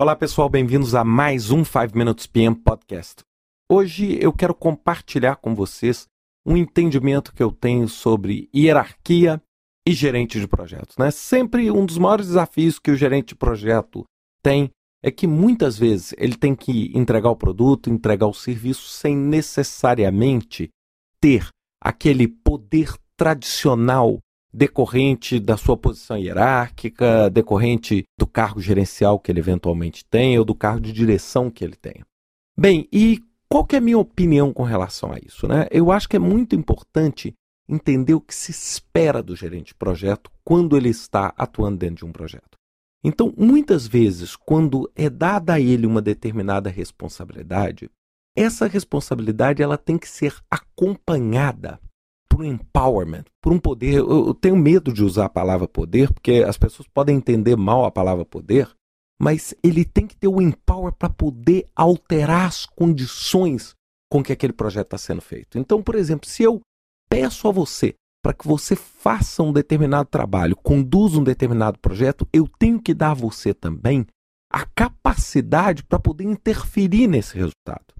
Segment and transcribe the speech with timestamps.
[0.00, 3.16] Olá pessoal, bem-vindos a mais um 5 Minutes PM Podcast.
[3.70, 6.06] Hoje eu quero compartilhar com vocês
[6.46, 9.42] um entendimento que eu tenho sobre hierarquia
[9.86, 10.96] e gerente de projetos.
[10.96, 11.10] Né?
[11.10, 14.06] Sempre um dos maiores desafios que o gerente de projeto
[14.42, 14.70] tem
[15.04, 20.70] é que muitas vezes ele tem que entregar o produto, entregar o serviço sem necessariamente
[21.20, 21.46] ter
[21.78, 24.18] aquele poder tradicional
[24.52, 30.54] decorrente da sua posição hierárquica, decorrente do cargo gerencial que ele eventualmente tem ou do
[30.54, 32.04] cargo de direção que ele tenha.
[32.58, 35.46] Bem, e qual que é a minha opinião com relação a isso?
[35.46, 35.66] Né?
[35.70, 37.34] Eu acho que é muito importante
[37.68, 42.04] entender o que se espera do gerente de projeto quando ele está atuando dentro de
[42.04, 42.58] um projeto.
[43.02, 47.88] Então, muitas vezes, quando é dada a ele uma determinada responsabilidade,
[48.36, 51.80] essa responsabilidade ela tem que ser acompanhada
[52.40, 53.98] por um empowerment, por um poder.
[53.98, 57.84] Eu, eu tenho medo de usar a palavra poder, porque as pessoas podem entender mal
[57.84, 58.70] a palavra poder,
[59.20, 63.74] mas ele tem que ter o empower para poder alterar as condições
[64.10, 65.58] com que aquele projeto está sendo feito.
[65.58, 66.60] Então, por exemplo, se eu
[67.10, 72.48] peço a você para que você faça um determinado trabalho, conduza um determinado projeto, eu
[72.58, 74.06] tenho que dar a você também
[74.50, 77.94] a capacidade para poder interferir nesse resultado.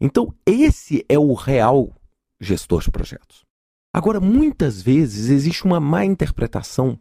[0.00, 1.92] Então, esse é o real
[2.40, 3.45] gestor de projetos.
[3.96, 6.98] Agora, muitas vezes existe uma má interpretação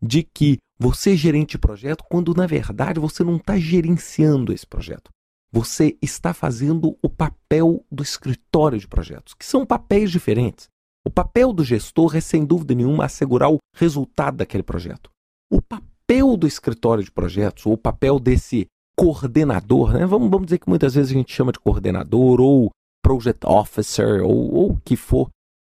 [0.00, 4.66] de que você é gerente de projeto quando na verdade você não está gerenciando esse
[4.66, 5.10] projeto.
[5.52, 10.68] Você está fazendo o papel do escritório de projetos, que são papéis diferentes.
[11.06, 15.10] O papel do gestor é, sem dúvida nenhuma, assegurar o resultado daquele projeto.
[15.52, 18.64] O papel do escritório de projetos, ou o papel desse
[18.98, 20.06] coordenador, né?
[20.06, 22.70] vamos, vamos dizer que muitas vezes a gente chama de coordenador, ou
[23.04, 25.28] project officer, ou, ou o que for,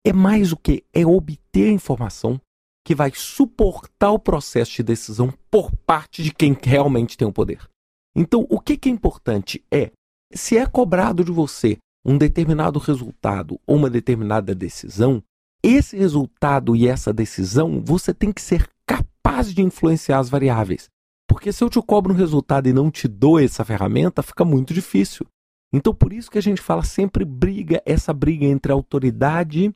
[0.08, 0.84] é mais o que?
[0.92, 2.40] É obter a informação
[2.84, 7.68] que vai suportar o processo de decisão por parte de quem realmente tem o poder.
[8.14, 9.90] Então, o que, que é importante é,
[10.32, 15.20] se é cobrado de você um determinado resultado ou uma determinada decisão,
[15.60, 20.88] esse resultado e essa decisão você tem que ser capaz de influenciar as variáveis.
[21.28, 24.72] Porque se eu te cobro um resultado e não te dou essa ferramenta, fica muito
[24.72, 25.26] difícil.
[25.72, 29.74] Então, por isso que a gente fala sempre briga, essa briga entre autoridade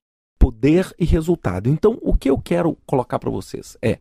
[0.51, 1.69] poder e resultado.
[1.69, 3.99] Então, o que eu quero colocar para vocês é: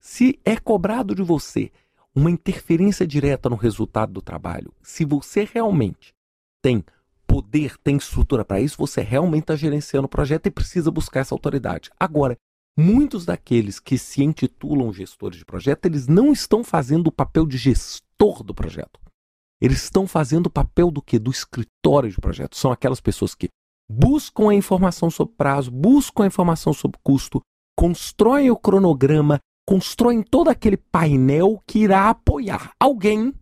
[0.00, 1.70] se é cobrado de você
[2.14, 6.12] uma interferência direta no resultado do trabalho, se você realmente
[6.60, 6.84] tem
[7.26, 11.34] poder, tem estrutura para isso, você realmente está gerenciando o projeto e precisa buscar essa
[11.34, 11.90] autoridade.
[11.98, 12.36] Agora,
[12.76, 17.56] muitos daqueles que se intitulam gestores de projeto, eles não estão fazendo o papel de
[17.56, 19.00] gestor do projeto.
[19.60, 21.18] Eles estão fazendo o papel do que?
[21.18, 22.56] Do escritório de projeto.
[22.56, 23.48] São aquelas pessoas que
[23.94, 27.40] buscam a informação sobre prazo, buscam a informação sobre custo,
[27.78, 33.32] constroem o cronograma, constroem todo aquele painel que irá apoiar alguém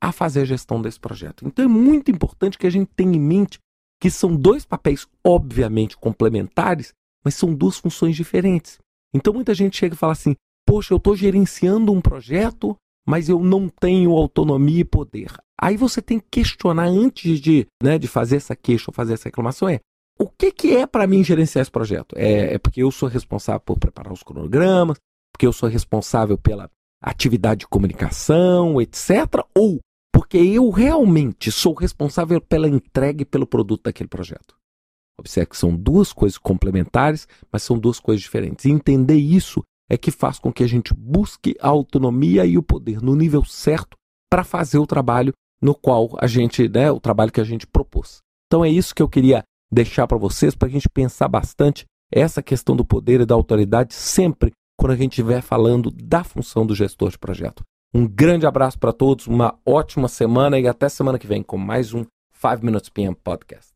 [0.00, 1.46] a fazer a gestão desse projeto.
[1.46, 3.58] Então é muito importante que a gente tenha em mente
[4.00, 6.92] que são dois papéis obviamente complementares,
[7.24, 8.78] mas são duas funções diferentes.
[9.14, 10.34] Então muita gente chega e fala assim:
[10.66, 15.32] "Poxa, eu estou gerenciando um projeto, mas eu não tenho autonomia e poder".
[15.58, 19.28] Aí você tem que questionar antes de, né, de fazer essa queixa ou fazer essa
[19.28, 19.80] reclamação é
[20.22, 22.14] o que, que é para mim gerenciar esse projeto?
[22.16, 24.96] É, é porque eu sou responsável por preparar os cronogramas,
[25.32, 26.70] porque eu sou responsável pela
[27.02, 29.44] atividade de comunicação, etc.
[29.54, 29.80] Ou
[30.14, 34.54] porque eu realmente sou responsável pela entrega e pelo produto daquele projeto.
[35.18, 38.66] Observe que são duas coisas complementares, mas são duas coisas diferentes.
[38.66, 43.02] Entender isso é que faz com que a gente busque a autonomia e o poder
[43.02, 43.96] no nível certo
[44.30, 48.18] para fazer o trabalho no qual a gente, né, o trabalho que a gente propôs.
[48.46, 52.42] Então é isso que eu queria deixar para vocês, para a gente pensar bastante essa
[52.42, 56.74] questão do poder e da autoridade sempre quando a gente estiver falando da função do
[56.74, 57.62] gestor de projeto.
[57.94, 61.94] Um grande abraço para todos, uma ótima semana e até semana que vem com mais
[61.94, 63.71] um 5 Minutes PM Podcast.